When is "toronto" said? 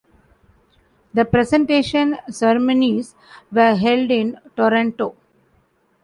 4.57-5.15